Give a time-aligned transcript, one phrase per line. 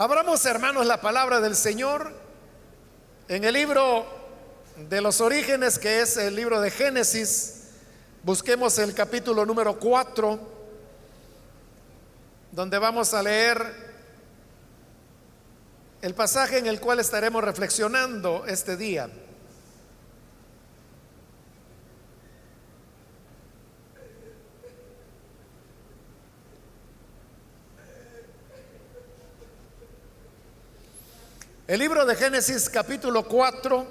[0.00, 2.10] Abramos, hermanos, la palabra del Señor
[3.28, 4.06] en el libro
[4.88, 7.64] de los orígenes, que es el libro de Génesis.
[8.22, 10.40] Busquemos el capítulo número 4,
[12.50, 13.74] donde vamos a leer
[16.00, 19.10] el pasaje en el cual estaremos reflexionando este día.
[31.70, 33.86] El libro de Génesis capítulo 4,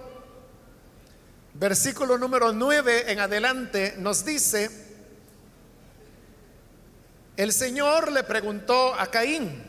[1.54, 4.70] versículo número 9 en adelante nos dice,
[7.38, 9.64] el Señor le preguntó a Caín,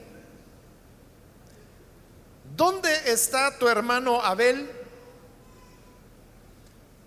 [2.56, 4.68] ¿dónde está tu hermano Abel?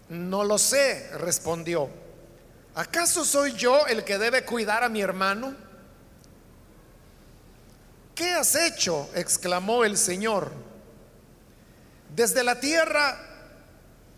[0.08, 1.90] No lo sé, respondió.
[2.76, 5.54] ¿Acaso soy yo el que debe cuidar a mi hermano?
[8.16, 9.10] ¿Qué has hecho?
[9.16, 10.72] exclamó el Señor.
[12.16, 13.18] Desde la tierra,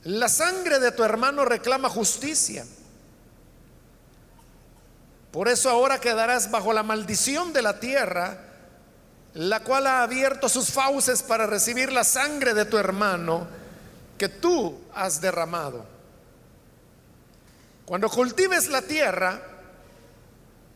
[0.03, 2.65] la sangre de tu hermano reclama justicia.
[5.31, 8.37] Por eso ahora quedarás bajo la maldición de la tierra,
[9.33, 13.47] la cual ha abierto sus fauces para recibir la sangre de tu hermano
[14.17, 15.85] que tú has derramado.
[17.85, 19.41] Cuando cultives la tierra,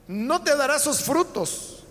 [0.07, 1.83] no te dará sus frutos,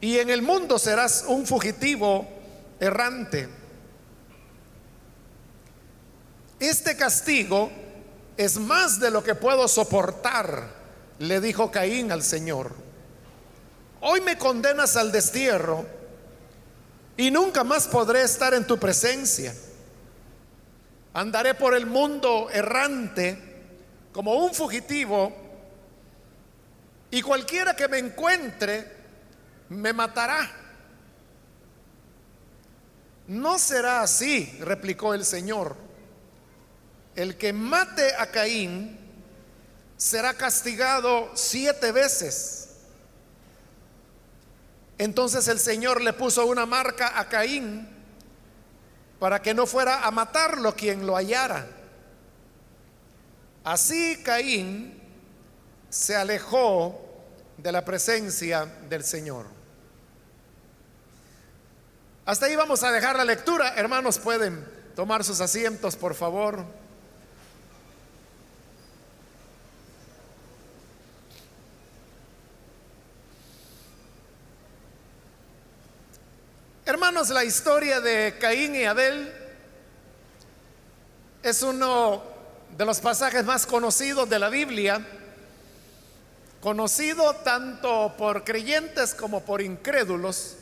[0.00, 2.26] y en el mundo serás un fugitivo
[2.80, 3.63] errante.
[6.68, 7.70] Este castigo
[8.38, 10.70] es más de lo que puedo soportar,
[11.18, 12.72] le dijo Caín al Señor.
[14.00, 15.84] Hoy me condenas al destierro
[17.18, 19.54] y nunca más podré estar en tu presencia.
[21.12, 23.38] Andaré por el mundo errante
[24.10, 25.36] como un fugitivo
[27.10, 28.90] y cualquiera que me encuentre
[29.68, 30.50] me matará.
[33.28, 35.84] No será así, replicó el Señor
[37.16, 38.98] el que mate a Caín
[39.96, 42.68] será castigado siete veces.
[44.98, 47.88] Entonces el Señor le puso una marca a Caín
[49.18, 51.66] para que no fuera a matarlo quien lo hallara.
[53.64, 55.00] Así Caín
[55.88, 57.00] se alejó
[57.56, 59.46] de la presencia del Señor.
[62.26, 63.74] Hasta ahí vamos a dejar la lectura.
[63.76, 64.64] Hermanos, pueden
[64.94, 66.64] tomar sus asientos, por favor.
[77.30, 79.32] La historia de Caín y Abel
[81.42, 82.22] es uno
[82.76, 85.00] de los pasajes más conocidos de la Biblia,
[86.60, 90.56] conocido tanto por creyentes como por incrédulos,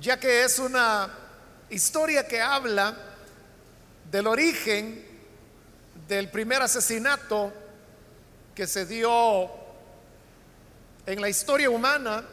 [0.00, 1.08] ya que es una
[1.70, 2.96] historia que habla
[4.10, 5.06] del origen
[6.08, 7.52] del primer asesinato
[8.56, 9.48] que se dio
[11.06, 12.24] en la historia humana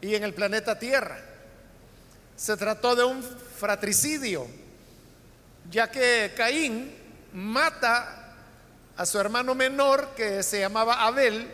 [0.00, 1.27] y en el planeta Tierra.
[2.38, 4.46] Se trató de un fratricidio,
[5.68, 6.96] ya que Caín
[7.32, 8.36] mata
[8.96, 11.52] a su hermano menor que se llamaba Abel,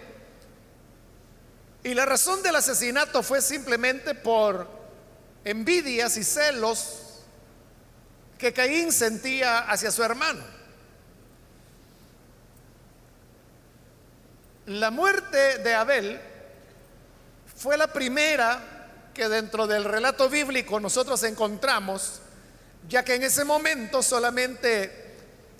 [1.82, 4.68] y la razón del asesinato fue simplemente por
[5.42, 7.22] envidias y celos
[8.36, 10.44] que Caín sentía hacia su hermano.
[14.66, 16.20] La muerte de Abel
[17.56, 18.73] fue la primera
[19.14, 22.20] que dentro del relato bíblico nosotros encontramos,
[22.88, 25.14] ya que en ese momento solamente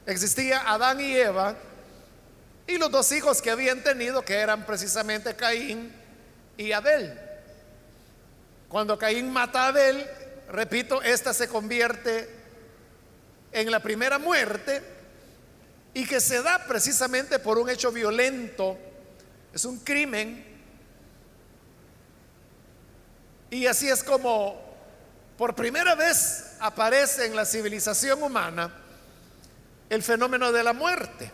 [0.07, 1.57] existía Adán y Eva
[2.67, 5.93] y los dos hijos que habían tenido, que eran precisamente Caín
[6.57, 7.19] y Abel.
[8.69, 10.05] Cuando Caín mata a Abel,
[10.51, 12.29] repito, esta se convierte
[13.53, 14.83] en la primera muerte
[15.95, 18.77] y que se da precisamente por un hecho violento,
[19.53, 20.54] es un crimen
[23.51, 24.61] y así es como
[25.37, 28.73] por primera vez aparece en la civilización humana
[29.91, 31.31] el fenómeno de la muerte.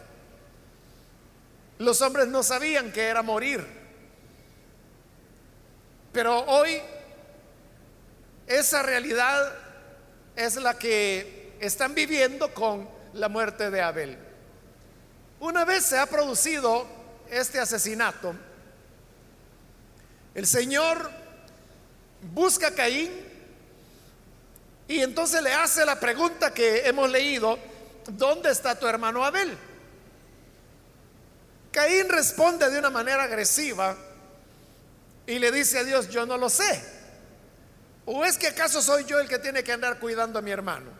[1.78, 3.66] Los hombres no sabían que era morir.
[6.12, 6.80] Pero hoy
[8.46, 9.52] esa realidad
[10.34, 14.18] es la que están viviendo con la muerte de Abel.
[15.40, 16.86] Una vez se ha producido
[17.30, 18.34] este asesinato,
[20.34, 21.19] el Señor
[22.22, 23.10] busca a Caín
[24.88, 27.58] y entonces le hace la pregunta que hemos leído,
[28.08, 29.56] ¿dónde está tu hermano Abel?
[31.70, 33.96] Caín responde de una manera agresiva
[35.26, 36.82] y le dice a Dios, yo no lo sé.
[38.04, 40.90] ¿O es que acaso soy yo el que tiene que andar cuidando a mi hermano?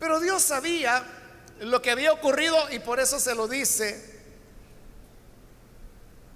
[0.00, 1.04] Pero Dios sabía
[1.60, 4.18] lo que había ocurrido y por eso se lo dice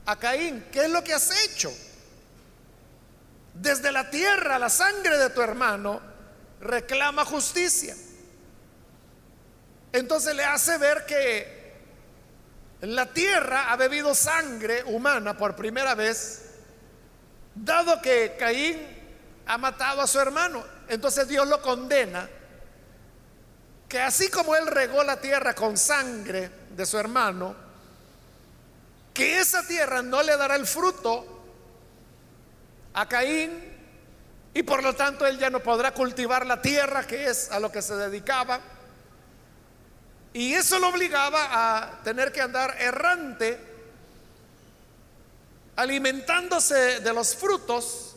[0.06, 1.72] a Caín, ¿qué es lo que has hecho?
[3.54, 6.00] Desde la tierra, la sangre de tu hermano
[6.60, 7.94] reclama justicia.
[9.92, 11.64] Entonces le hace ver que
[12.80, 16.42] la tierra ha bebido sangre humana por primera vez,
[17.54, 18.76] dado que Caín
[19.46, 20.64] ha matado a su hermano.
[20.88, 22.28] Entonces Dios lo condena
[23.88, 27.54] que así como él regó la tierra con sangre de su hermano,
[29.12, 31.33] que esa tierra no le dará el fruto
[32.94, 33.72] a Caín
[34.54, 37.70] y por lo tanto él ya no podrá cultivar la tierra que es a lo
[37.70, 38.60] que se dedicaba.
[40.32, 43.58] Y eso lo obligaba a tener que andar errante,
[45.76, 48.16] alimentándose de los frutos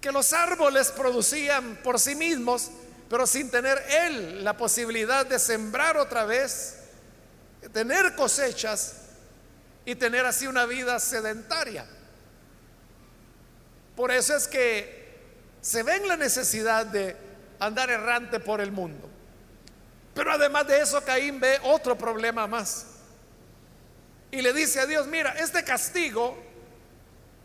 [0.00, 2.70] que los árboles producían por sí mismos
[3.12, 6.78] pero sin tener él la posibilidad de sembrar otra vez,
[7.70, 8.94] tener cosechas
[9.84, 11.84] y tener así una vida sedentaria.
[13.96, 15.02] Por eso es que
[15.60, 17.16] se ve en la necesidad de
[17.58, 19.08] andar errante por el mundo.
[20.14, 22.86] Pero además de eso, Caín ve otro problema más.
[24.30, 26.36] Y le dice a Dios, mira, este castigo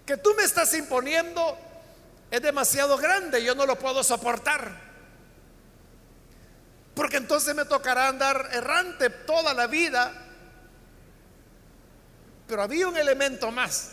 [0.05, 1.57] que tú me estás imponiendo
[2.31, 4.87] es demasiado grande, yo no lo puedo soportar
[6.97, 10.11] porque entonces me tocará andar errante toda la vida.
[12.47, 13.91] Pero había un elemento más.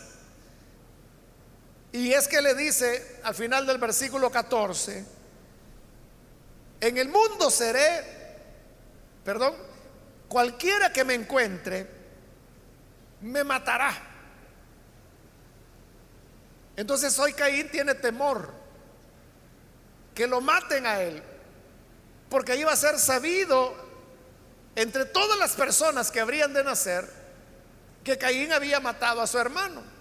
[1.95, 5.05] Y es que le dice al final del versículo 14,
[6.81, 8.03] en el mundo seré,
[9.23, 9.55] perdón,
[10.27, 11.87] cualquiera que me encuentre,
[13.21, 13.93] me matará.
[16.75, 18.51] Entonces hoy Caín tiene temor
[20.13, 21.23] que lo maten a él,
[22.27, 23.73] porque iba a ser sabido
[24.75, 27.09] entre todas las personas que habrían de nacer
[28.03, 29.94] que Caín había matado a su hermano.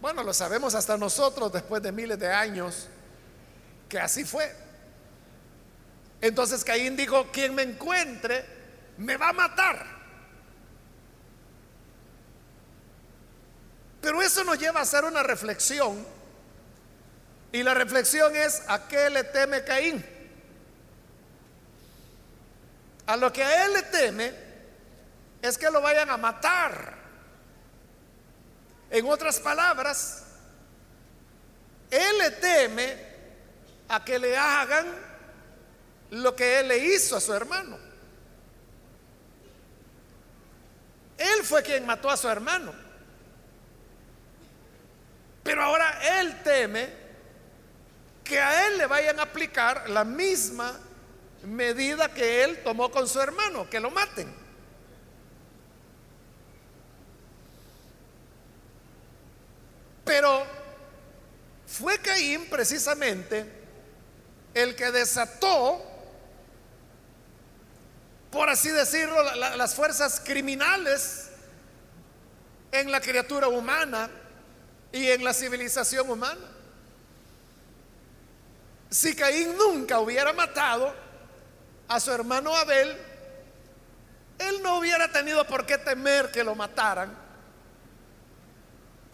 [0.00, 2.88] Bueno, lo sabemos hasta nosotros después de miles de años
[3.88, 4.54] que así fue.
[6.20, 8.44] Entonces Caín dijo, quien me encuentre
[8.98, 9.86] me va a matar.
[14.00, 16.06] Pero eso nos lleva a hacer una reflexión.
[17.52, 20.04] Y la reflexión es, ¿a qué le teme Caín?
[23.06, 24.32] A lo que a él le teme
[25.42, 26.95] es que lo vayan a matar.
[28.90, 30.24] En otras palabras,
[31.90, 32.96] él le teme
[33.88, 34.86] a que le hagan
[36.10, 37.78] lo que él le hizo a su hermano.
[41.18, 42.72] Él fue quien mató a su hermano.
[45.42, 46.88] Pero ahora él teme
[48.24, 50.78] que a él le vayan a aplicar la misma
[51.44, 54.45] medida que él tomó con su hermano, que lo maten.
[60.06, 60.46] Pero
[61.66, 63.44] fue Caín precisamente
[64.54, 65.84] el que desató,
[68.30, 71.28] por así decirlo, las fuerzas criminales
[72.72, 74.08] en la criatura humana
[74.92, 76.40] y en la civilización humana.
[78.88, 80.94] Si Caín nunca hubiera matado,
[81.88, 82.96] a su hermano Abel,
[84.38, 87.25] él no hubiera tenido por qué temer que lo mataran,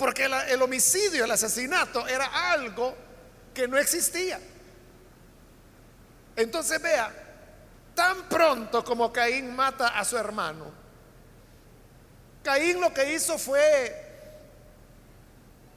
[0.03, 2.93] porque el, homicidio, el asesinato era algo
[3.55, 4.41] que no existía.
[6.35, 7.15] Entonces vea,
[7.95, 10.73] tan pronto como Caín mata a su hermano,
[12.43, 13.95] Caín lo que hizo fue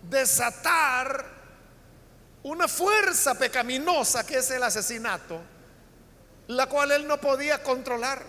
[0.02, 1.24] desatar
[2.42, 5.40] una fuerza pecaminosa que es el asesinato
[6.48, 8.24] la cual él no podía controlar.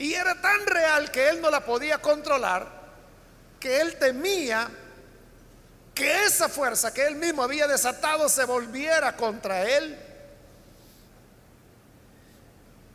[0.00, 2.66] Y era tan real que él no la podía controlar
[3.60, 4.66] que él temía
[5.94, 9.98] que esa fuerza que él mismo había desatado se volviera contra él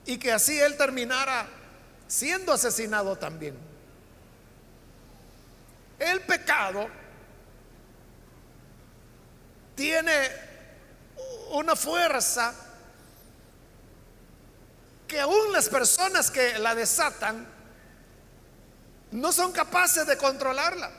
[0.08, 1.46] y que así él terminara
[2.08, 3.56] siendo asesinado también.
[6.00, 6.88] El pecado
[9.76, 10.32] tiene
[11.52, 12.65] una fuerza
[15.08, 17.48] que aún las personas que la desatan
[19.12, 20.92] no son capaces de controlarla.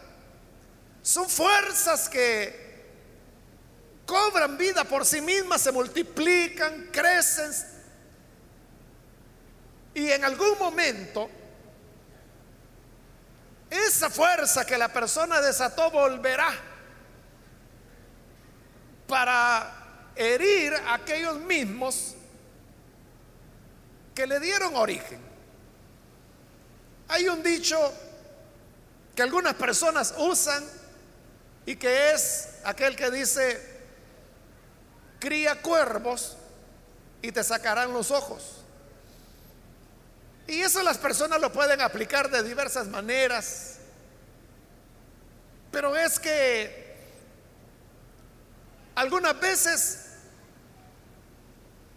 [1.02, 2.66] Son fuerzas que
[4.06, 7.52] cobran vida por sí mismas, se multiplican, crecen
[9.96, 11.28] y en algún momento
[13.70, 16.54] esa fuerza que la persona desató volverá
[19.08, 22.14] para herir a aquellos mismos
[24.16, 25.20] que le dieron origen.
[27.08, 27.78] Hay un dicho
[29.14, 30.64] que algunas personas usan
[31.66, 33.60] y que es aquel que dice,
[35.20, 36.36] cría cuervos
[37.20, 38.62] y te sacarán los ojos.
[40.46, 43.76] Y eso las personas lo pueden aplicar de diversas maneras.
[45.70, 46.96] Pero es que
[48.94, 50.05] algunas veces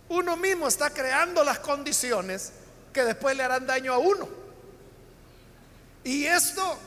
[0.09, 2.51] uno mismo está creando las condiciones
[2.91, 4.27] que después le harán daño a uno.
[6.03, 6.79] Y esto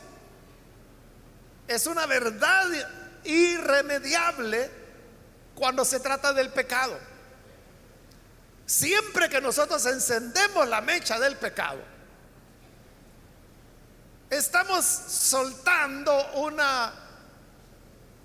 [1.68, 2.66] es una verdad
[3.24, 4.70] irremediable
[5.54, 6.98] cuando se trata del pecado.
[8.66, 11.80] Siempre que nosotros encendemos la mecha del pecado,
[14.30, 17.01] estamos soltando una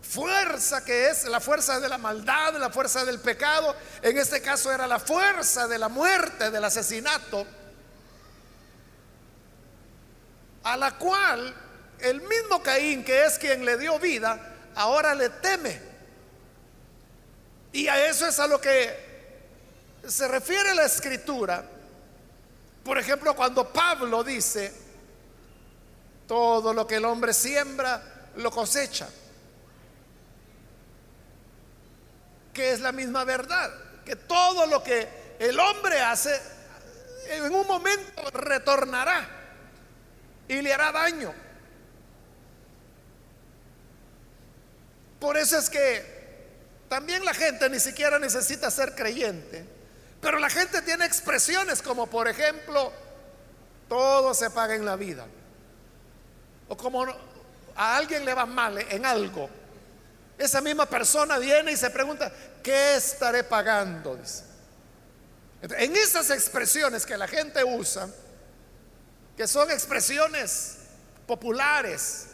[0.08, 3.76] fuerza que es la fuerza de la maldad, la fuerza del pecado.
[4.02, 7.46] En este caso era la fuerza de la muerte, del asesinato,
[10.64, 11.54] a la cual
[12.00, 14.40] el mismo Caín, que es quien le dio vida,
[14.76, 15.82] ahora le teme.
[17.74, 19.08] Y a eso es a lo que
[20.08, 21.64] se refiere la escritura,
[22.84, 24.74] por ejemplo, cuando Pablo dice,
[26.26, 29.10] todo lo que el hombre siembra, lo cosecha.
[32.58, 33.72] Que es la misma verdad,
[34.04, 35.08] que todo lo que
[35.40, 36.38] el hombre hace,
[37.30, 39.30] en un momento retornará
[40.50, 41.34] y le hará daño.
[45.22, 46.18] Por eso es que
[46.90, 49.78] también la gente ni siquiera necesita ser creyente
[50.22, 52.92] pero la gente tiene expresiones como por ejemplo,
[53.88, 55.26] todo se paga en la vida.
[56.68, 57.06] O como
[57.76, 59.50] a alguien le va mal en algo.
[60.38, 64.20] Esa misma persona viene y se pregunta, ¿qué estaré pagando?
[65.62, 68.08] En esas expresiones que la gente usa,
[69.36, 70.78] que son expresiones
[71.26, 72.28] populares,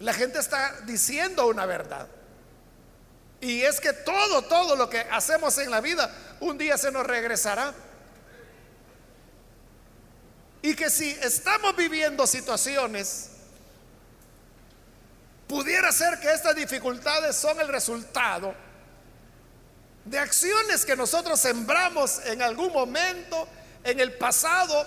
[0.00, 2.08] la gente está diciendo una verdad.
[3.40, 7.06] Y es que todo, todo lo que hacemos en la vida, un día se nos
[7.06, 7.72] regresará.
[10.60, 13.31] Y que si estamos viviendo situaciones,
[15.52, 18.54] pudiera ser que estas dificultades son el resultado
[20.02, 23.46] de acciones que nosotros sembramos en algún momento,
[23.84, 24.86] en el pasado,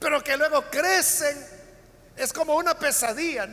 [0.00, 1.46] pero que luego crecen.
[2.16, 3.46] Es como una pesadilla.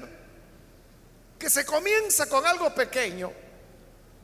[1.38, 3.32] que se comienza con algo pequeño,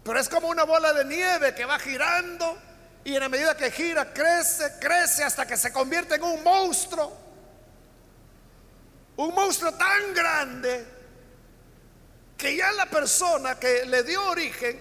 [0.03, 2.57] pero es como una bola de nieve que va girando
[3.03, 7.28] y en la medida que gira crece, crece hasta que se convierte en un monstruo.
[9.19, 10.85] Un monstruo tan grande
[12.37, 14.79] que ya la persona que le dio origen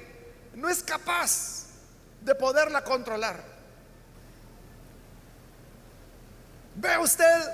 [0.55, 1.67] no es capaz
[2.21, 3.43] de poderla controlar.
[6.77, 7.51] Ve usted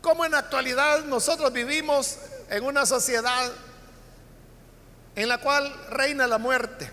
[0.00, 3.52] cómo en la actualidad nosotros vivimos en una sociedad
[5.14, 6.90] en la cual reina la muerte.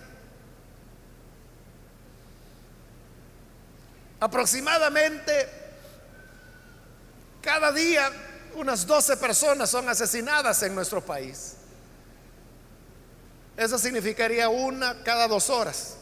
[4.20, 5.50] Aproximadamente
[7.42, 8.12] cada día
[8.56, 11.56] unas 12 personas son asesinadas en nuestro país.
[13.58, 15.98] Eso significaría una cada dos horas.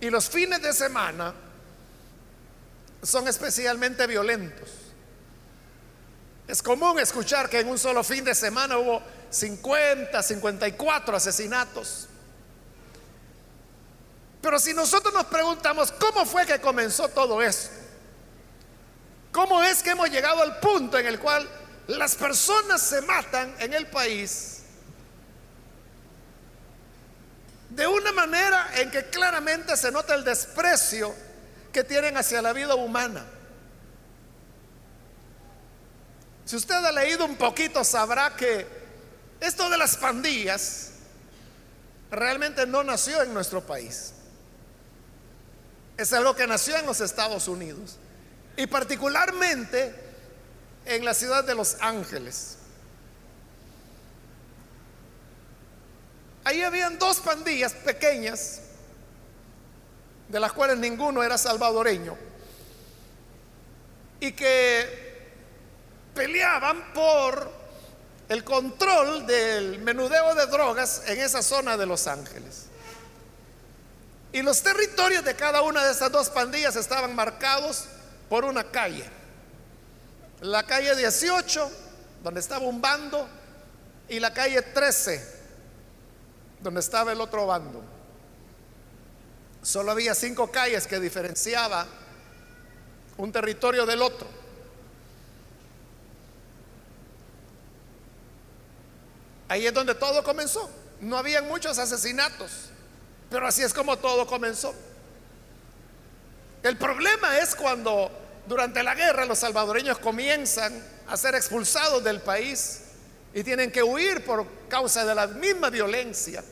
[0.00, 1.34] Y los fines de semana
[3.02, 4.68] son especialmente violentos.
[6.48, 12.08] Es común escuchar que en un solo fin de semana hubo 50, 54 asesinatos.
[14.40, 17.68] Pero si nosotros nos preguntamos cómo fue que comenzó todo eso,
[19.32, 21.48] cómo es que hemos llegado al punto en el cual
[21.90, 24.60] las personas se matan en el país
[27.70, 31.14] de una manera en que claramente se nota el desprecio
[31.72, 33.24] que tienen hacia la vida humana.
[36.44, 38.66] Si usted ha leído un poquito sabrá que
[39.40, 40.90] esto de las pandillas
[42.10, 44.12] realmente no nació en nuestro país.
[45.96, 47.98] Es algo que nació en los Estados Unidos
[48.56, 49.99] y particularmente
[50.84, 52.56] en la ciudad de Los Ángeles.
[56.44, 58.60] Ahí habían dos pandillas pequeñas,
[60.28, 62.16] de las cuales ninguno era salvadoreño,
[64.20, 65.10] y que
[66.14, 67.50] peleaban por
[68.28, 72.66] el control del menudeo de drogas en esa zona de Los Ángeles.
[74.32, 77.86] Y los territorios de cada una de estas dos pandillas estaban marcados
[78.28, 79.04] por una calle.
[80.40, 81.70] La calle 18,
[82.22, 83.28] donde estaba un bando,
[84.08, 85.40] y la calle 13,
[86.60, 87.82] donde estaba el otro bando.
[89.62, 91.86] Solo había cinco calles que diferenciaba
[93.18, 94.26] un territorio del otro.
[99.48, 100.70] Ahí es donde todo comenzó.
[101.00, 102.70] No habían muchos asesinatos,
[103.28, 104.74] pero así es como todo comenzó.
[106.62, 108.10] El problema es cuando
[108.50, 112.80] durante la guerra los salvadoreños comienzan a ser expulsados del país
[113.32, 116.42] y tienen que huir por causa de la misma violencia.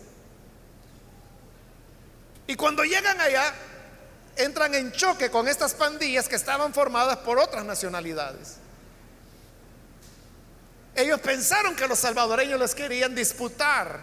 [2.47, 3.53] Y cuando llegan allá,
[4.37, 8.59] entran en choque con estas pandillas que estaban formadas por otras nacionalidades.
[10.95, 13.99] Ellos pensaron que los salvadoreños les querían disputar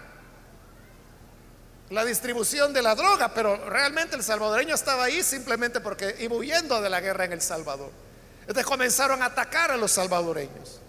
[1.96, 6.82] la distribución de la droga, pero realmente el salvadoreño estaba ahí simplemente porque iba huyendo
[6.82, 7.90] de la guerra en El Salvador.
[8.42, 10.82] Entonces comenzaron a atacar a los salvadoreños,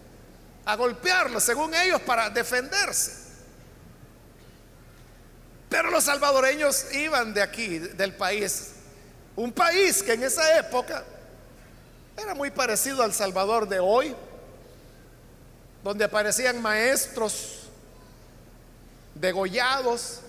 [0.64, 3.24] a golpearlos, según ellos, para defenderse.
[5.68, 8.72] Pero los salvadoreños iban de aquí, del país,
[9.36, 11.04] un país que en esa época
[12.16, 14.12] era muy parecido al Salvador de hoy,
[15.84, 17.68] donde aparecían maestros
[19.14, 20.22] degollados,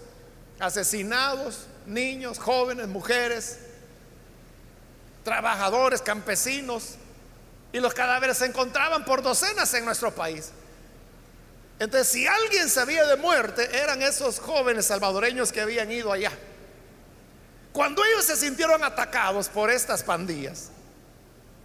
[0.60, 3.60] asesinados, niños, jóvenes, mujeres,
[5.24, 6.96] trabajadores, campesinos,
[7.74, 10.52] y los cadáveres se encontraban por docenas en nuestro país.
[11.80, 16.32] Entonces, si alguien sabía de muerte, eran esos jóvenes salvadoreños que habían ido allá.
[17.72, 20.72] Cuando ellos se sintieron atacados por estas pandillas,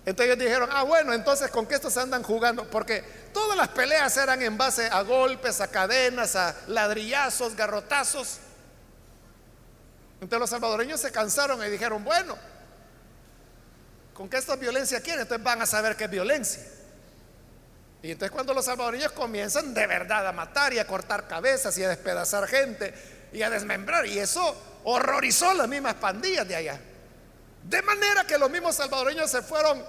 [0.05, 4.15] entonces ellos dijeron, ah, bueno, entonces con qué estos andan jugando, porque todas las peleas
[4.17, 8.39] eran en base a golpes, a cadenas, a ladrillazos, garrotazos.
[10.23, 12.38] Entonces los salvadoreños se cansaron y dijeron, bueno,
[14.14, 15.23] ¿con qué esta violencia quieren?
[15.23, 16.62] Entonces van a saber qué es violencia.
[18.05, 21.83] Y entonces cuando los salvadoreños comienzan de verdad a matar y a cortar cabezas y
[21.83, 22.95] a despedazar gente
[23.32, 26.80] y a desmembrar, y eso horrorizó las mismas pandillas de allá.
[27.65, 29.85] De manera que los mismos salvadoreños se fueron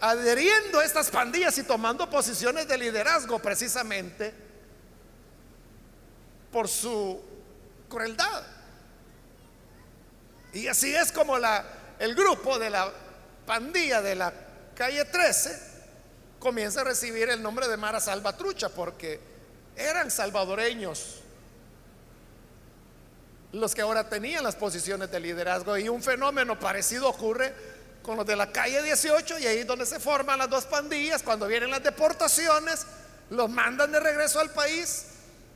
[0.00, 4.32] adheriendo a estas pandillas y tomando posiciones de liderazgo precisamente
[6.50, 7.35] por su
[7.88, 8.42] crueldad.
[10.52, 11.64] Y así es como la,
[11.98, 12.92] el grupo de la
[13.44, 14.32] pandilla de la
[14.74, 15.76] calle 13
[16.38, 19.20] comienza a recibir el nombre de Mara Salvatrucha porque
[19.76, 21.22] eran salvadoreños
[23.52, 25.76] los que ahora tenían las posiciones de liderazgo.
[25.76, 27.54] Y un fenómeno parecido ocurre
[28.02, 31.22] con los de la calle 18 y ahí es donde se forman las dos pandillas.
[31.22, 32.86] Cuando vienen las deportaciones
[33.30, 35.06] los mandan de regreso al país.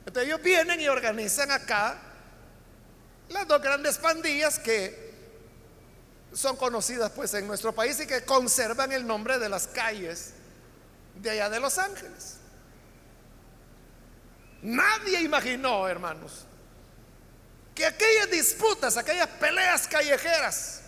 [0.00, 1.98] Entonces ellos vienen y organizan acá
[3.30, 5.10] las dos grandes pandillas que
[6.32, 10.34] son conocidas pues en nuestro país y que conservan el nombre de las calles
[11.16, 12.36] de allá de Los Ángeles.
[14.62, 16.44] Nadie imaginó, hermanos,
[17.74, 20.82] que aquellas disputas, aquellas peleas callejeras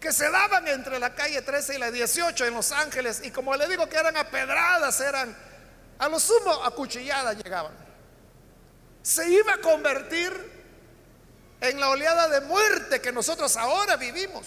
[0.00, 3.54] que se daban entre la calle 13 y la 18 en Los Ángeles, y como
[3.56, 5.36] le digo que eran apedradas, eran
[5.98, 7.72] a lo sumo acuchilladas llegaban,
[9.02, 10.55] se iba a convertir
[11.60, 14.46] en la oleada de muerte que nosotros ahora vivimos.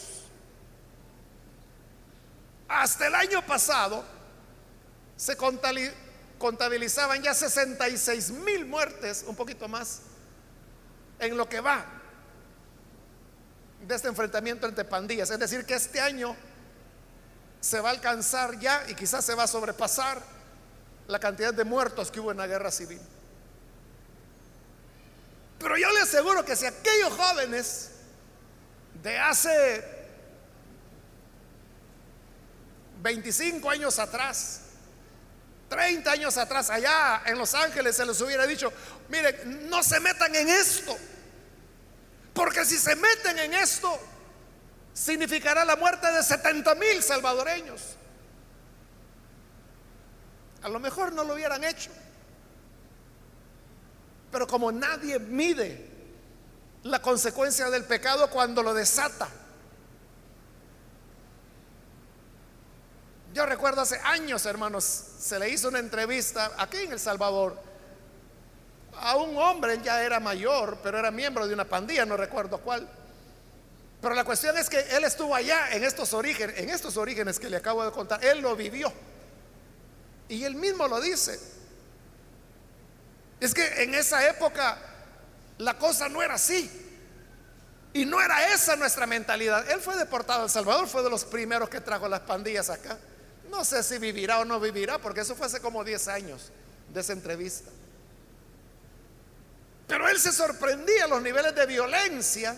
[2.68, 4.04] Hasta el año pasado,
[5.18, 10.02] se contabilizaban ya 66 mil muertes, un poquito más,
[11.20, 11.86] en lo que va
[13.88, 15.30] de este enfrentamiento entre pandillas.
[15.30, 16.36] Es decir, que este año
[17.60, 20.22] se va a alcanzar ya y quizás se va a sobrepasar
[21.08, 23.02] la cantidad de muertos que hubo en la guerra civil.
[25.60, 27.92] Pero yo le aseguro que si aquellos jóvenes
[29.04, 29.84] de hace
[33.02, 34.62] 25 años atrás
[35.70, 38.74] 30 años atrás, allá en Los Ángeles, se les hubiera dicho,
[39.08, 40.98] miren, no se metan en esto.
[42.34, 43.98] Porque si se meten en esto,
[44.94, 47.82] significará la muerte de 70 mil salvadoreños.
[50.64, 51.92] A lo mejor no lo hubieran hecho.
[54.32, 55.90] Pero como nadie mide
[56.84, 59.30] la consecuencia del pecado cuando lo desata,
[63.34, 67.58] Yo recuerdo hace años, hermanos, se le hizo una entrevista aquí en El Salvador
[69.02, 72.90] a un hombre, ya era mayor, pero era miembro de una pandilla, no recuerdo cuál.
[74.02, 77.50] Pero la cuestión es que él estuvo allá en estos orígenes, en estos orígenes que
[77.50, 78.92] le acabo de contar, él lo vivió.
[80.28, 81.40] Y él mismo lo dice.
[83.40, 84.78] Es que en esa época
[85.58, 86.88] la cosa no era así.
[87.94, 89.70] Y no era esa nuestra mentalidad.
[89.70, 92.98] Él fue deportado a El Salvador, fue de los primeros que trajo las pandillas acá.
[93.50, 96.52] No sé si vivirá o no vivirá, porque eso fue hace como 10 años
[96.94, 97.70] de esa entrevista.
[99.88, 102.56] Pero él se sorprendía los niveles de violencia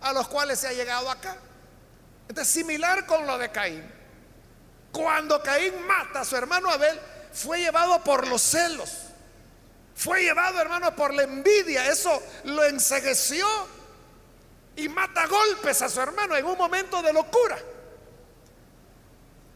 [0.00, 1.36] a los cuales se ha llegado acá.
[2.28, 3.84] Entonces, similar con lo de Caín.
[4.90, 6.98] Cuando Caín mata a su hermano Abel,
[7.32, 8.90] fue llevado por los celos.
[9.94, 11.86] Fue llevado, hermano, por la envidia.
[11.88, 13.46] Eso lo ensegueció
[14.76, 17.58] y mata golpes a su hermano en un momento de locura.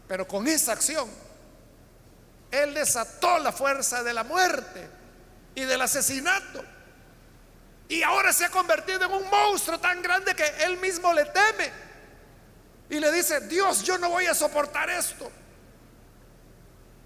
[0.07, 1.09] Pero con esa acción,
[2.51, 4.89] él desató la fuerza de la muerte
[5.55, 6.63] y del asesinato.
[7.89, 11.71] Y ahora se ha convertido en un monstruo tan grande que él mismo le teme.
[12.89, 15.31] Y le dice, Dios, yo no voy a soportar esto.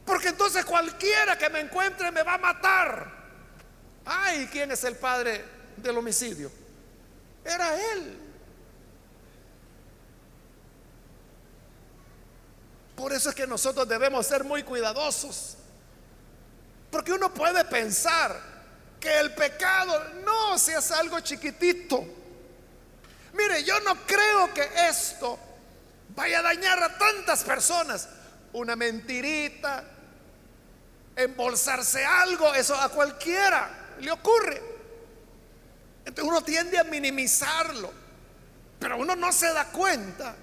[0.06, 3.23] Porque entonces cualquiera que me encuentre me va a matar.
[4.06, 5.44] Ay, ¿quién es el padre
[5.78, 6.52] del homicidio?
[7.44, 8.18] Era él.
[12.96, 15.58] Por eso es que nosotros debemos ser muy cuidadosos.
[16.92, 18.40] Porque uno puede pensar
[19.00, 22.06] que el pecado no, si es algo chiquitito.
[23.34, 25.40] Mire, yo no creo que esto
[26.16, 28.08] vaya a dañar a tantas personas.
[28.54, 29.84] Una mentirita,
[31.16, 34.62] embolsarse algo, eso a cualquiera le ocurre.
[36.06, 37.92] Entonces uno tiende a minimizarlo,
[38.80, 40.36] pero uno no se da cuenta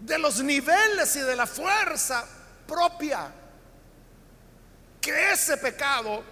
[0.00, 2.24] de los niveles y de la fuerza
[2.66, 3.32] propia
[5.00, 6.22] que ese pecado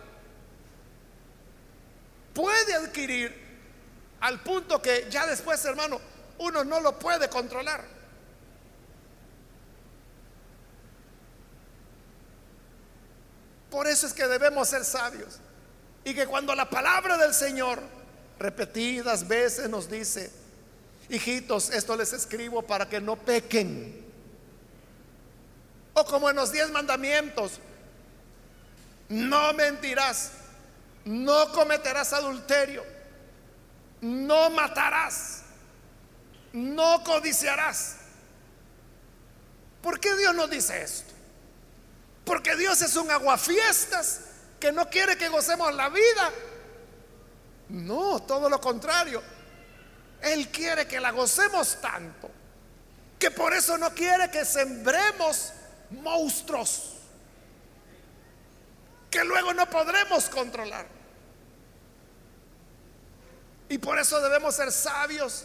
[2.32, 3.42] puede adquirir
[4.20, 6.00] al punto que ya después, hermano,
[6.38, 7.84] uno no lo puede controlar.
[13.70, 15.40] Por eso es que debemos ser sabios.
[16.04, 17.80] Y que cuando la palabra del Señor
[18.38, 20.30] repetidas veces nos dice,
[21.08, 24.02] hijitos, esto les escribo para que no pequen.
[25.94, 27.60] O como en los diez mandamientos,
[29.08, 30.32] no mentirás,
[31.04, 32.82] no cometerás adulterio,
[34.00, 35.42] no matarás,
[36.52, 37.96] no codiciarás.
[39.82, 41.12] ¿Por qué Dios nos dice esto?
[42.24, 44.20] Porque Dios es un aguafiestas
[44.62, 46.30] que no quiere que gocemos la vida.
[47.70, 49.20] No, todo lo contrario.
[50.20, 52.30] Él quiere que la gocemos tanto
[53.18, 55.52] que por eso no quiere que sembremos
[55.90, 56.92] monstruos
[59.10, 60.86] que luego no podremos controlar.
[63.68, 65.44] Y por eso debemos ser sabios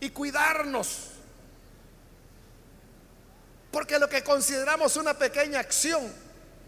[0.00, 1.10] y cuidarnos.
[3.70, 6.19] Porque lo que consideramos una pequeña acción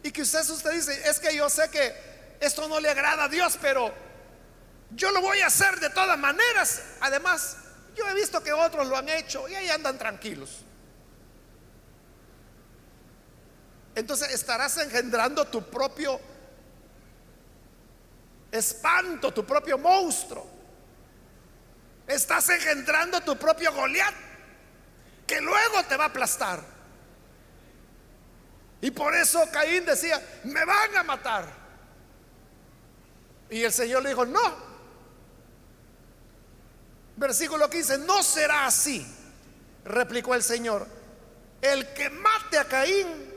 [0.03, 1.95] y que usted, usted dice, es que yo sé que
[2.41, 3.93] esto no le agrada a Dios, pero
[4.91, 6.83] yo lo voy a hacer de todas maneras.
[7.01, 7.57] Además,
[7.95, 10.65] yo he visto que otros lo han hecho y ahí andan tranquilos.
[13.95, 16.19] Entonces estarás engendrando tu propio
[18.51, 20.51] espanto, tu propio monstruo.
[22.07, 24.15] Estás engendrando tu propio Goliat,
[25.27, 26.72] que luego te va a aplastar.
[28.83, 31.47] Y por eso Caín decía, me van a matar.
[33.49, 34.73] Y el Señor le dijo, no.
[37.17, 39.07] Versículo 15, no será así,
[39.85, 40.89] replicó el Señor.
[41.61, 43.33] El que mate a Caín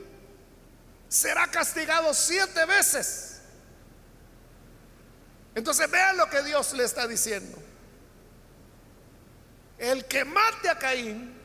[1.08, 3.40] será castigado siete veces.
[5.54, 7.56] Entonces vean lo que Dios le está diciendo.
[9.78, 11.35] El que mate a Caín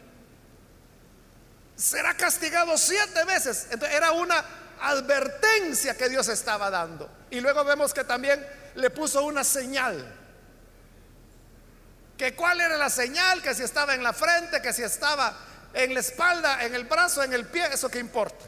[1.82, 3.68] será castigado siete veces.
[3.72, 4.46] Entonces era una
[4.82, 7.10] advertencia que Dios estaba dando.
[7.32, 10.20] Y luego vemos que también le puso una señal.
[12.18, 15.36] Que cuál era la señal, que si estaba en la frente, que si estaba
[15.74, 18.46] en la espalda, en el brazo, en el pie, eso que importa.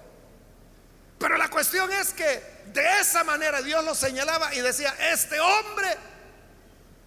[1.17, 5.97] Pero la cuestión es que de esa manera Dios lo señalaba y decía, este hombre,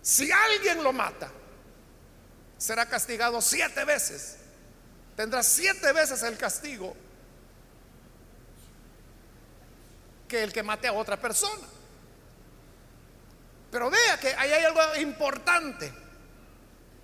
[0.03, 1.31] si alguien lo mata,
[2.59, 4.39] será castigado siete veces
[5.17, 6.95] tendrá siete veces el castigo
[10.29, 11.67] que el que mate a otra persona.
[13.71, 15.93] Pero vea que ahí hay algo importante.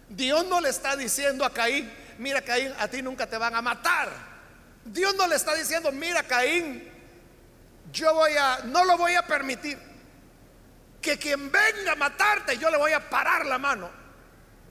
[0.09, 3.63] Dios no le está diciendo a Caín, mira Caín, a ti nunca te van a
[3.63, 4.11] matar.
[4.85, 6.91] Dios no le está diciendo, mira Caín,
[7.93, 9.79] yo voy a, no lo voy a permitir.
[11.01, 13.91] Que quien venga a matarte, yo le voy a parar la mano.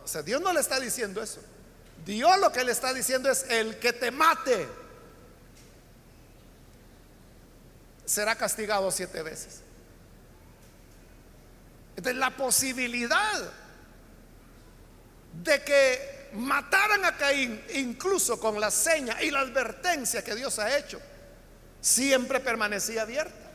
[0.03, 1.41] O sea, Dios no le está diciendo eso.
[2.05, 4.67] Dios lo que le está diciendo es, el que te mate
[8.05, 9.61] será castigado siete veces.
[11.95, 13.51] Entonces la posibilidad
[15.43, 20.77] de que mataran a Caín, incluso con la seña y la advertencia que Dios ha
[20.77, 20.99] hecho,
[21.79, 23.51] siempre permanecía abierta.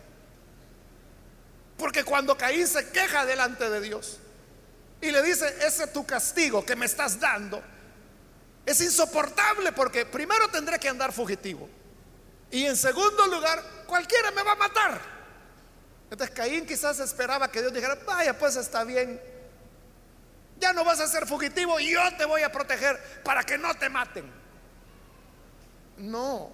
[1.77, 4.19] Porque cuando Caín se queja delante de Dios
[5.01, 7.63] y le dice, ese es tu castigo que me estás dando,
[8.67, 11.71] es insoportable porque primero tendré que andar fugitivo.
[12.51, 15.01] Y en segundo lugar, cualquiera me va a matar.
[16.11, 19.21] Entonces Caín quizás esperaba que Dios dijera, vaya, pues está bien.
[20.59, 23.73] Ya no vas a ser fugitivo y yo te voy a proteger para que no
[23.75, 24.31] te maten.
[25.99, 26.51] No.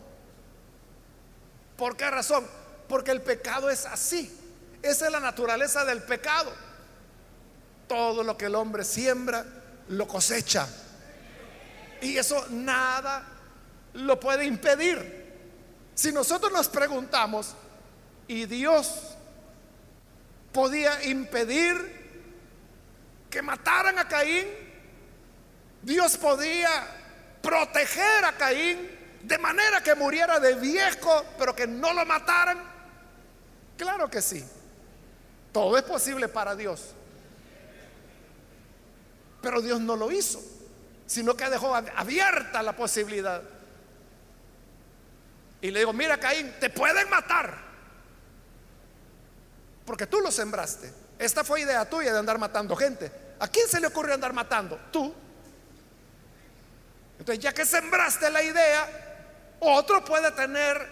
[1.79, 2.47] ¿Por qué razón?
[2.89, 4.39] Porque el pecado es así.
[4.83, 6.53] Esa es la naturaleza del pecado.
[7.89, 9.45] Todo lo que el hombre siembra,
[9.89, 10.69] lo cosecha.
[12.03, 13.25] Y eso nada
[13.95, 15.23] lo puede impedir.
[15.95, 17.55] Si nosotros nos preguntamos,
[18.27, 19.15] ¿y Dios
[20.51, 21.77] podía impedir
[23.31, 24.47] que mataran a Caín?
[25.81, 26.71] Dios podía
[27.41, 28.91] proteger a Caín
[29.23, 32.59] de manera que muriera de viejo, pero que no lo mataran.
[33.77, 34.45] Claro que sí.
[35.53, 36.95] Todo es posible para Dios.
[39.41, 40.43] Pero Dios no lo hizo
[41.13, 43.43] sino que dejó abierta la posibilidad.
[45.61, 47.55] Y le digo, mira Caín, te pueden matar.
[49.85, 50.91] Porque tú lo sembraste.
[51.19, 53.13] Esta fue idea tuya de andar matando gente.
[53.41, 54.81] ¿A quién se le ocurrió andar matando?
[54.91, 55.15] Tú.
[57.19, 60.89] Entonces, ya que sembraste la idea, otro puede tener,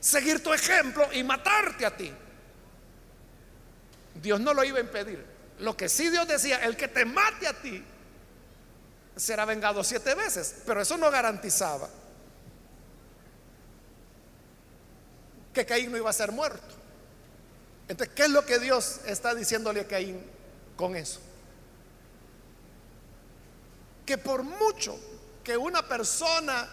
[0.00, 2.12] seguir tu ejemplo y matarte a ti.
[4.16, 5.24] Dios no lo iba a impedir.
[5.60, 7.82] Lo que sí Dios decía, el que te mate a ti,
[9.16, 11.88] será vengado siete veces, pero eso no garantizaba
[15.52, 16.74] que Caín no iba a ser muerto.
[17.88, 20.22] Entonces, ¿qué es lo que Dios está diciéndole a Caín
[20.76, 21.20] con eso?
[24.04, 24.98] Que por mucho
[25.42, 26.68] que una persona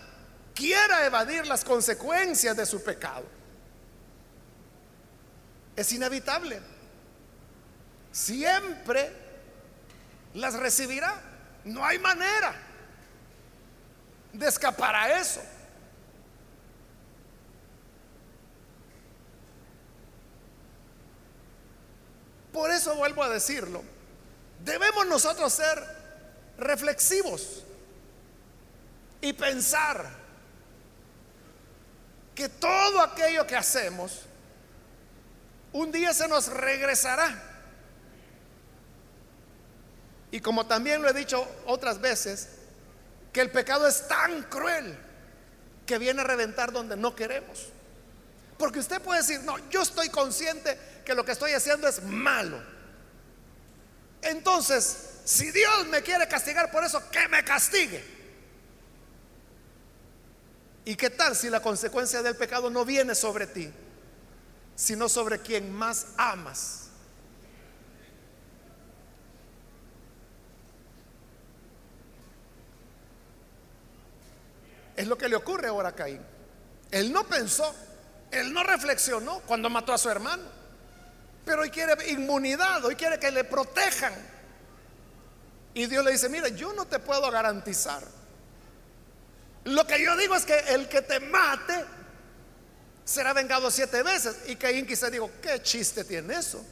[0.53, 3.23] quiera evadir las consecuencias de su pecado,
[5.75, 6.59] es inevitable.
[8.11, 9.11] Siempre
[10.33, 11.32] las recibirá.
[11.63, 12.53] No hay manera
[14.33, 15.41] de escapar a eso.
[22.51, 23.83] Por eso vuelvo a decirlo.
[24.63, 25.83] Debemos nosotros ser
[26.57, 27.63] reflexivos
[29.21, 30.09] y pensar
[32.35, 34.21] que todo aquello que hacemos
[35.71, 37.52] un día se nos regresará.
[40.33, 42.47] Y como también lo he dicho otras veces,
[43.31, 44.97] que el pecado es tan cruel
[45.85, 47.67] que viene a reventar donde no queremos.
[48.57, 52.59] Porque usted puede decir, no, yo estoy consciente que lo que estoy haciendo es malo.
[54.23, 58.03] Entonces, si Dios me quiere castigar por eso, que me castigue.
[60.83, 63.71] ¿Y qué tal si la consecuencia del pecado no viene sobre ti,
[64.75, 66.82] sino sobre quien más amas?
[74.95, 76.21] Es lo que le ocurre ahora a Caín.
[76.91, 77.73] Él no pensó,
[78.31, 80.43] él no reflexionó cuando mató a su hermano.
[81.45, 84.13] Pero hoy quiere inmunidad, hoy quiere que le protejan.
[85.73, 88.03] Y Dios le dice, mira, yo no te puedo garantizar.
[89.65, 91.83] Lo que yo digo es que el que te mate
[93.03, 94.35] será vengado siete veces.
[94.47, 96.63] Y Caín quizá digo, ¿qué chiste tiene eso?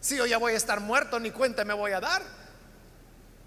[0.00, 2.41] Si yo ya voy a estar muerto, ni cuenta me voy a dar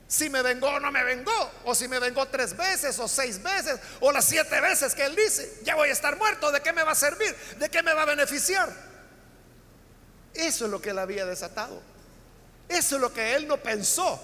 [0.07, 3.41] si me vengó o no me vengó, o si me vengó tres veces o seis
[3.41, 6.73] veces, o las siete veces que él dice, ya voy a estar muerto, ¿de qué
[6.73, 7.35] me va a servir?
[7.57, 8.71] ¿De qué me va a beneficiar?
[10.33, 11.81] Eso es lo que él había desatado.
[12.67, 14.21] Eso es lo que él no pensó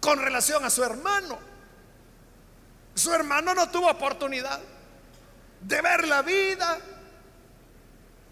[0.00, 1.38] con relación a su hermano.
[2.94, 4.60] Su hermano no tuvo oportunidad
[5.60, 6.78] de ver la vida,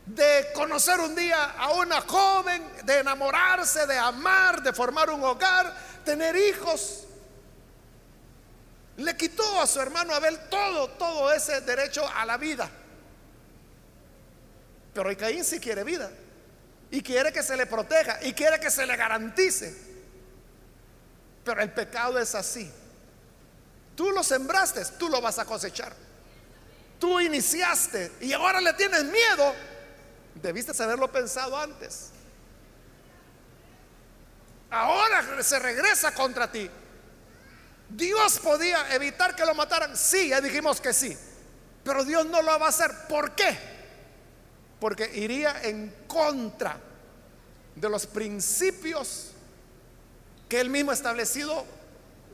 [0.06, 5.74] de conocer un día a una joven, de enamorarse, de amar, de formar un hogar,
[6.04, 7.04] tener hijos.
[8.96, 12.70] Le quitó a su hermano Abel todo, todo ese derecho a la vida.
[14.92, 16.10] Pero Caín sí quiere vida.
[16.90, 18.22] Y quiere que se le proteja.
[18.22, 19.76] Y quiere que se le garantice.
[21.44, 22.70] Pero el pecado es así.
[23.96, 25.92] Tú lo sembraste, tú lo vas a cosechar.
[27.00, 29.52] Tú iniciaste y ahora le tienes miedo.
[30.36, 32.13] Debiste haberlo pensado antes
[34.74, 36.68] ahora se regresa contra ti.
[37.88, 39.96] Dios podía evitar que lo mataran.
[39.96, 41.16] Sí, ya dijimos que sí.
[41.84, 42.90] Pero Dios no lo va a hacer.
[43.08, 43.56] ¿Por qué?
[44.80, 46.76] Porque iría en contra
[47.76, 49.30] de los principios
[50.48, 51.64] que él mismo ha establecido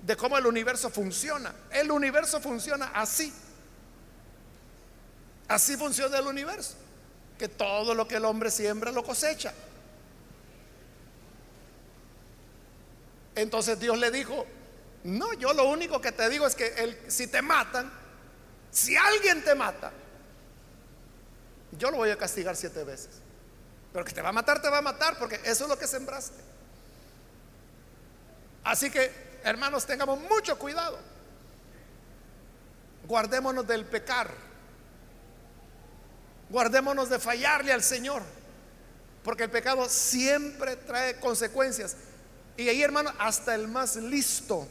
[0.03, 1.55] de cómo el universo funciona.
[1.71, 3.33] El universo funciona así.
[5.49, 6.75] Así funciona el universo.
[7.39, 9.53] Que todo lo que el hombre siembra lo cosecha.
[13.35, 14.47] Entonces Dios le dijo,
[15.05, 17.91] no, yo lo único que te digo es que si te matan,
[18.71, 19.93] si alguien te mata,
[21.73, 23.21] yo lo voy a castigar siete veces.
[23.93, 25.87] Pero que te va a matar, te va a matar, porque eso es lo que
[25.87, 26.41] sembraste.
[28.63, 29.11] Así que,
[29.43, 30.99] hermanos, tengamos mucho cuidado.
[33.07, 34.31] Guardémonos del pecar.
[36.51, 38.23] Guardémonos de fallarle al Señor.
[39.25, 41.97] Porque el pecado siempre trae consecuencias.
[42.61, 44.69] Y ahí, hermano, hasta el más listo,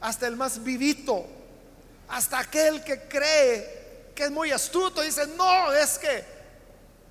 [0.00, 1.26] hasta el más vivito,
[2.06, 6.24] hasta aquel que cree que es muy astuto, dice, no, es que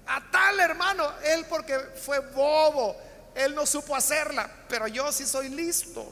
[0.07, 2.95] a tal hermano, él porque fue bobo,
[3.35, 6.09] él no supo hacerla, pero yo sí soy listo.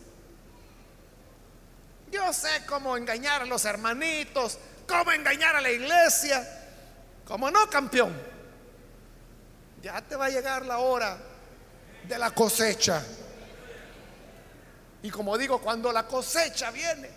[2.12, 6.46] Yo sé cómo engañar a los hermanitos, cómo engañar a la iglesia.
[7.26, 8.14] Como no, campeón.
[9.82, 11.18] Ya te va a llegar la hora
[12.10, 13.02] de la cosecha.
[15.04, 17.10] Y como digo, cuando la cosecha viene,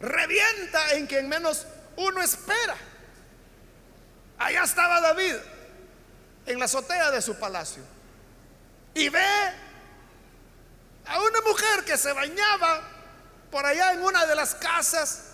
[0.00, 2.76] revienta en quien menos uno espera.
[4.38, 5.36] Allá estaba David
[6.46, 7.82] en la azotea de su palacio
[8.94, 9.52] y ve
[11.06, 12.82] a una mujer que se bañaba
[13.50, 15.24] por allá en una de las casas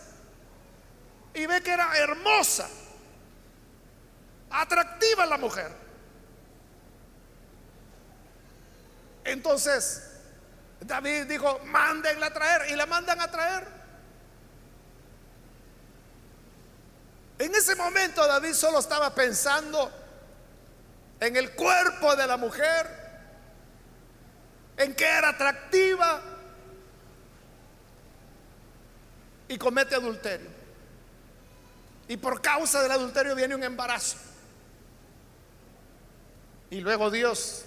[1.35, 2.69] y ve que era hermosa,
[4.51, 5.71] atractiva la mujer.
[9.25, 10.08] Entonces
[10.81, 13.67] David dijo, mándenla a traer y la mandan a traer.
[17.39, 19.91] En ese momento David solo estaba pensando
[21.21, 22.87] en el cuerpo de la mujer,
[24.77, 26.21] en que era atractiva
[29.49, 30.49] y comete adulterio.
[32.09, 34.17] Y por causa del adulterio viene un embarazo.
[36.71, 37.65] Y luego Dios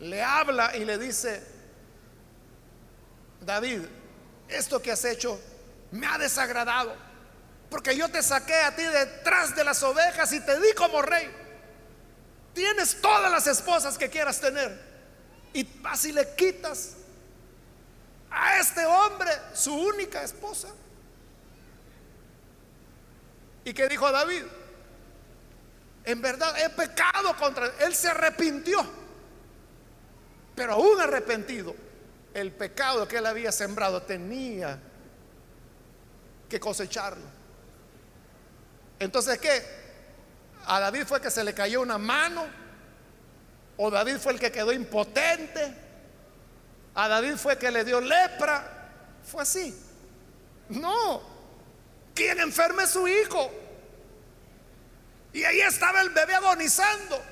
[0.00, 1.51] le habla y le dice,
[3.44, 3.82] David,
[4.48, 5.40] esto que has hecho
[5.90, 6.94] me ha desagradado,
[7.70, 11.30] porque yo te saqué a ti detrás de las ovejas y te di como rey.
[12.54, 14.78] Tienes todas las esposas que quieras tener
[15.54, 16.94] y así le quitas
[18.30, 20.68] a este hombre su única esposa.
[23.64, 24.44] ¿Y qué dijo David?
[26.04, 27.72] En verdad he pecado contra él.
[27.80, 28.84] Él se arrepintió.
[30.54, 31.74] Pero aún arrepentido,
[32.34, 34.78] el pecado que él había sembrado tenía
[36.48, 37.24] que cosecharlo.
[38.98, 39.62] Entonces, ¿qué?
[40.66, 42.46] A David fue que se le cayó una mano
[43.76, 45.74] o David fue el que quedó impotente.
[46.94, 48.90] A David fue que le dio lepra.
[49.24, 49.76] Fue así.
[50.68, 51.22] No.
[52.14, 53.50] Quien enferme es su hijo.
[55.32, 57.22] Y ahí estaba el bebé agonizando.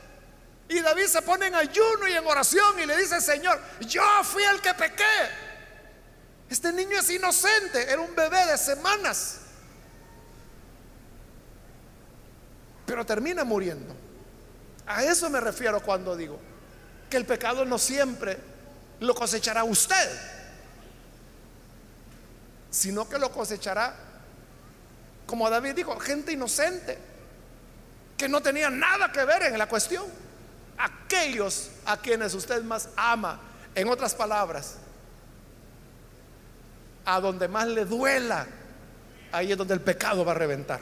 [0.71, 4.45] Y David se pone en ayuno y en oración y le dice, Señor, yo fui
[4.45, 5.03] el que pequé.
[6.49, 9.41] Este niño es inocente, era un bebé de semanas.
[12.87, 13.97] Pero termina muriendo.
[14.87, 16.39] A eso me refiero cuando digo
[17.11, 18.39] que el pecado no siempre
[19.01, 20.21] lo cosechará usted,
[22.71, 23.97] sino que lo cosechará,
[25.27, 26.97] como David dijo, gente inocente,
[28.17, 30.30] que no tenía nada que ver en la cuestión.
[30.81, 33.41] Aquellos a quienes usted más ama,
[33.75, 34.77] en otras palabras,
[37.05, 38.47] a donde más le duela,
[39.33, 40.81] ahí es donde el pecado va a reventar.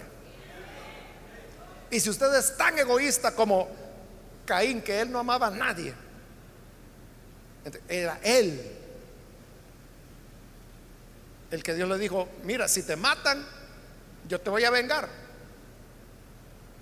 [1.91, 3.69] Y si usted es tan egoísta como
[4.45, 5.95] Caín, que él no amaba a nadie.
[7.89, 8.79] Era él
[11.51, 13.45] el que Dios le dijo, mira, si te matan,
[14.29, 15.09] yo te voy a vengar.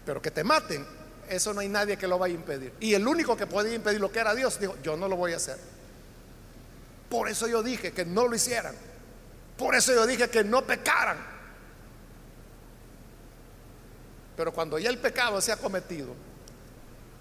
[0.04, 0.84] Pero que te maten,
[1.28, 2.72] eso no hay nadie que lo vaya a impedir.
[2.80, 5.32] Y el único que podía impedir lo que era Dios, dijo, yo no lo voy
[5.32, 5.58] a hacer.
[7.08, 8.74] Por eso yo dije que no lo hicieran.
[9.56, 11.18] Por eso yo dije que no pecaran.
[14.36, 16.14] Pero cuando ya el pecado se ha cometido,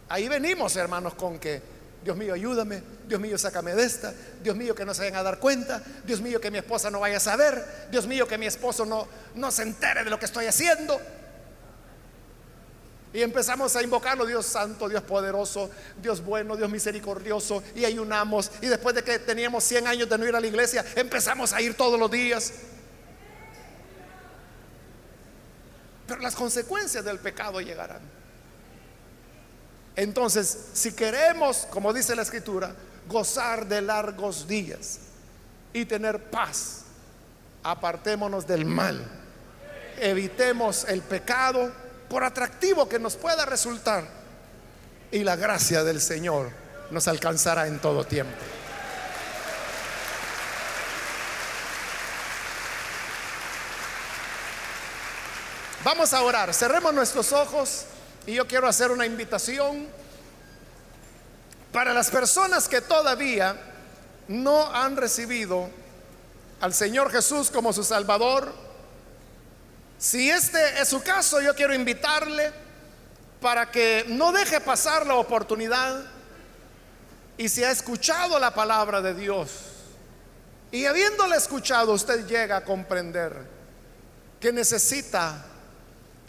[0.10, 1.62] Ahí venimos, hermanos, con que,
[2.04, 5.24] Dios mío, ayúdame, Dios mío, sácame de esta, Dios mío, que no se vayan a
[5.24, 8.46] dar cuenta, Dios mío, que mi esposa no vaya a saber, Dios mío, que mi
[8.46, 11.00] esposo no, no se entere de lo que estoy haciendo.
[13.16, 18.52] Y empezamos a invocarlo, Dios santo, Dios poderoso, Dios bueno, Dios misericordioso, y ayunamos.
[18.62, 21.62] Y después de que teníamos 100 años de no ir a la iglesia, empezamos a
[21.62, 22.52] ir todos los días.
[26.06, 28.02] Pero las consecuencias del pecado llegarán.
[29.96, 32.76] Entonces, si queremos, como dice la escritura,
[33.08, 35.00] gozar de largos días,
[35.72, 36.84] y tener paz.
[37.64, 39.02] Apartémonos del mal.
[40.02, 44.04] Evitemos el pecado por atractivo que nos pueda resultar.
[45.12, 46.52] Y la gracia del Señor
[46.92, 48.36] nos alcanzará en todo tiempo.
[55.86, 56.52] Vamos a orar.
[56.52, 57.86] Cerremos nuestros ojos
[58.26, 59.88] y yo quiero hacer una invitación
[61.72, 63.56] para las personas que todavía
[64.28, 65.70] no han recibido
[66.60, 68.65] al Señor Jesús como su Salvador.
[69.98, 72.52] Si este es su caso, yo quiero invitarle
[73.40, 76.04] para que no deje pasar la oportunidad
[77.38, 79.52] y si ha escuchado la palabra de Dios
[80.72, 83.34] y habiéndole escuchado usted llega a comprender
[84.40, 85.46] que necesita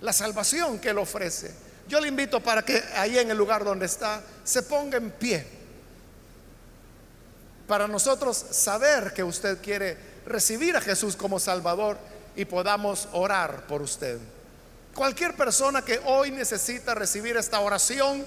[0.00, 1.54] la salvación que Él ofrece.
[1.88, 5.46] Yo le invito para que ahí en el lugar donde está se ponga en pie.
[7.66, 9.96] Para nosotros saber que usted quiere
[10.26, 11.98] recibir a Jesús como Salvador
[12.36, 14.18] y podamos orar por usted.
[14.94, 18.24] Cualquier persona que hoy necesita recibir esta oración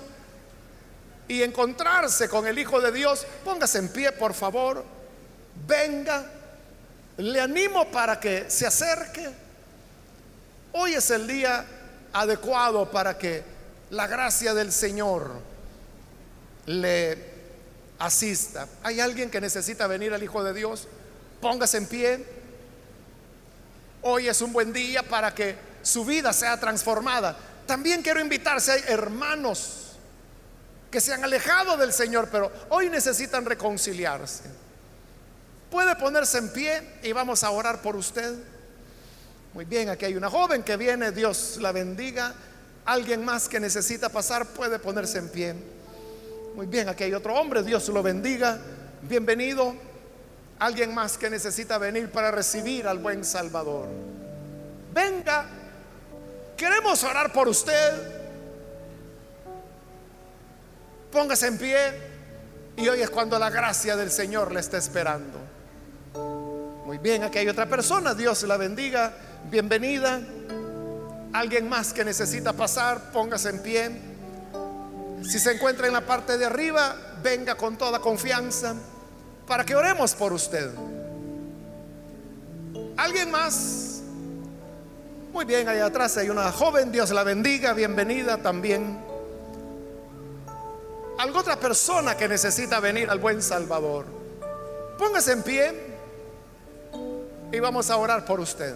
[1.27, 4.83] y encontrarse con el Hijo de Dios, póngase en pie, por favor.
[5.67, 6.25] Venga.
[7.17, 9.29] Le animo para que se acerque
[10.71, 11.65] Hoy es el día
[12.13, 13.43] adecuado para que
[13.89, 15.31] la gracia del Señor
[16.67, 17.17] le
[17.97, 18.67] asista.
[18.83, 20.87] ¿Hay alguien que necesita venir al Hijo de Dios?
[21.41, 22.38] Póngase en pie.
[24.01, 27.37] Hoy es un buen día para que su vida sea transformada.
[27.65, 29.97] También quiero invitarse, hay hermanos
[30.89, 34.43] que se han alejado del Señor, pero hoy necesitan reconciliarse.
[35.69, 38.35] Puede ponerse en pie y vamos a orar por usted.
[39.53, 42.33] Muy bien, aquí hay una joven que viene, Dios la bendiga.
[42.85, 45.55] Alguien más que necesita pasar puede ponerse en pie.
[46.55, 48.59] Muy bien, aquí hay otro hombre, Dios lo bendiga.
[49.03, 49.88] Bienvenido.
[50.59, 53.87] Alguien más que necesita venir para recibir al buen Salvador.
[54.93, 55.45] Venga,
[56.57, 58.19] queremos orar por usted.
[61.13, 61.77] Póngase en pie
[62.75, 65.39] y hoy es cuando la gracia del Señor le está esperando.
[66.85, 69.13] Muy bien, aquí hay otra persona, Dios la bendiga
[69.49, 70.19] bienvenida.
[71.31, 73.91] Alguien más que necesita pasar, póngase en pie.
[75.23, 78.75] Si se encuentra en la parte de arriba, venga con toda confianza
[79.49, 80.69] para que oremos por usted.
[82.95, 84.01] ¿Alguien más?
[85.33, 88.99] Muy bien, allá atrás hay una joven, Dios la bendiga, bienvenida también.
[91.17, 94.05] ¿Alguna otra persona que necesita venir al buen Salvador?
[94.99, 95.73] Póngase en pie
[97.51, 98.75] y vamos a orar por usted.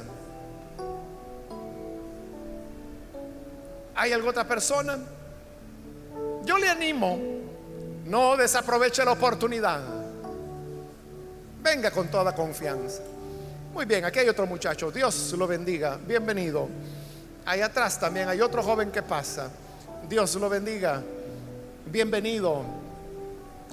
[3.94, 4.98] ¿Hay alguna otra persona?
[6.44, 7.20] Yo le animo,
[8.06, 9.93] no desaproveche la oportunidad.
[11.64, 13.02] Venga con toda confianza.
[13.74, 14.92] Muy bien, aquí hay otro muchacho.
[14.92, 15.98] Dios lo bendiga.
[15.98, 16.68] Bienvenido.
[17.46, 19.50] Ahí atrás también hay otro joven que pasa.
[20.10, 21.02] Dios lo bendiga.
[21.86, 22.64] Bienvenido.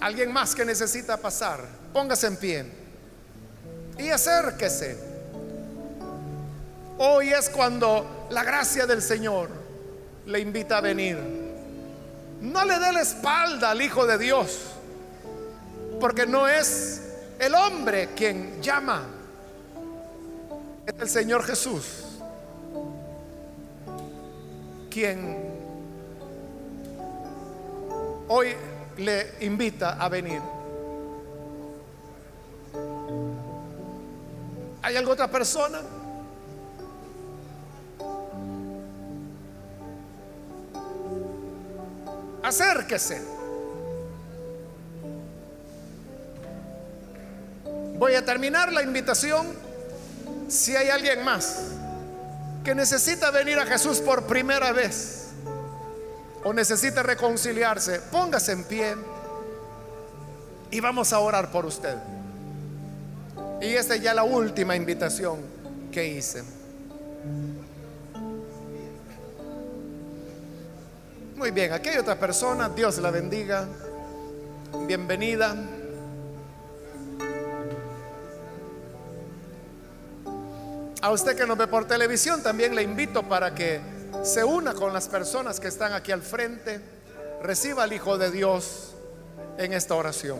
[0.00, 1.64] Alguien más que necesita pasar.
[1.92, 2.64] Póngase en pie.
[3.98, 4.96] Y acérquese.
[6.98, 9.48] Hoy es cuando la gracia del Señor
[10.26, 11.18] le invita a venir.
[12.40, 14.60] No le dé la espalda al Hijo de Dios,
[16.00, 17.09] porque no es
[17.40, 19.02] el hombre quien llama,
[20.86, 22.06] es el Señor Jesús
[24.90, 25.38] quien
[28.28, 28.54] hoy
[28.98, 30.40] le invita a venir.
[34.82, 35.80] ¿Hay alguna otra persona?
[42.50, 43.39] acérquese.
[48.00, 49.46] Voy a terminar la invitación.
[50.48, 51.58] Si hay alguien más
[52.64, 55.32] que necesita venir a Jesús por primera vez
[56.42, 58.96] o necesita reconciliarse, póngase en pie
[60.70, 61.98] y vamos a orar por usted.
[63.60, 65.40] Y esta es ya la última invitación
[65.92, 66.42] que hice.
[71.36, 73.68] Muy bien, aquí hay otra persona, Dios la bendiga.
[74.86, 75.54] Bienvenida.
[81.02, 83.80] A usted que nos ve por televisión también le invito para que
[84.22, 86.80] se una con las personas que están aquí al frente,
[87.42, 88.94] reciba al Hijo de Dios
[89.56, 90.38] en esta oración.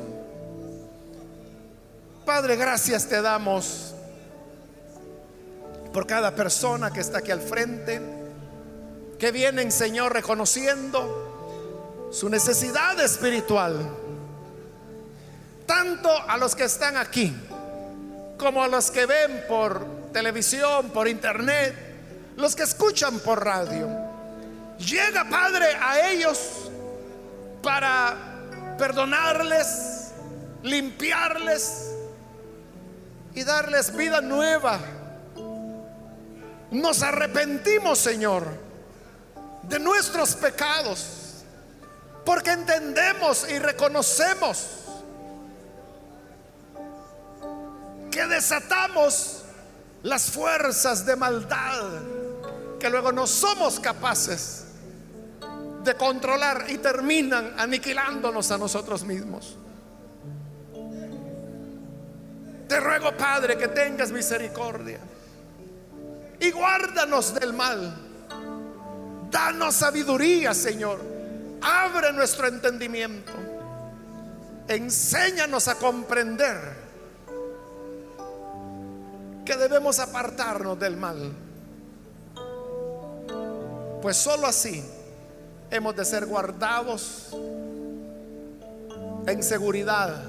[2.27, 3.95] Padre, gracias te damos
[5.95, 8.01] por cada persona que está aquí al frente
[9.19, 13.97] que vienen, Señor, reconociendo su necesidad espiritual.
[15.65, 17.35] Tanto a los que están aquí
[18.37, 21.75] como a los que ven por televisión, por internet,
[22.37, 23.89] los que escuchan por radio.
[24.79, 26.39] Llega, Padre, a ellos
[27.63, 28.17] para
[28.79, 30.13] perdonarles,
[30.63, 31.91] limpiarles
[33.35, 34.79] y darles vida nueva.
[36.71, 38.47] Nos arrepentimos, Señor,
[39.65, 41.45] de nuestros pecados,
[42.25, 44.67] porque entendemos y reconocemos
[48.11, 49.40] que desatamos
[50.03, 51.85] las fuerzas de maldad
[52.79, 54.65] que luego no somos capaces
[55.85, 59.57] de controlar y terminan aniquilándonos a nosotros mismos.
[62.69, 65.01] Te ruego, Padre, que tengas misericordia
[66.39, 67.95] y guárdanos del mal.
[69.31, 71.01] Danos sabiduría, Señor.
[71.61, 73.33] Abre nuestro entendimiento.
[74.67, 76.80] Enséñanos a comprender
[79.51, 81.33] que debemos apartarnos del mal.
[84.01, 84.85] Pues sólo así
[85.73, 87.31] hemos de ser guardados
[89.27, 90.23] en seguridad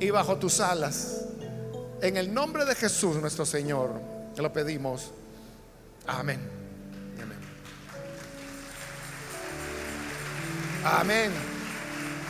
[0.00, 1.26] y bajo tus alas.
[2.00, 3.90] En el nombre de Jesús nuestro Señor,
[4.34, 5.10] te lo pedimos.
[6.06, 6.40] Amén.
[7.20, 7.38] Amén.
[10.86, 11.32] Amén.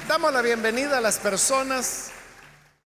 [0.08, 2.10] Damos la bienvenida a las personas